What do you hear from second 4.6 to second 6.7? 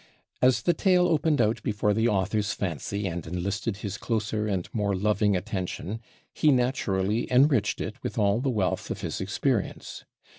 more loving attention, he